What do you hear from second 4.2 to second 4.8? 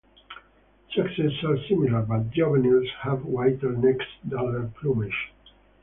duller